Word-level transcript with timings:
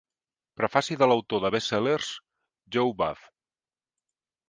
Prefaci 0.61 0.97
de 1.01 1.09
l'autor 1.11 1.45
de 1.45 1.53
best 1.57 1.71
sellers 1.73 2.09
Joe 2.79 2.99
Buff. 3.05 3.33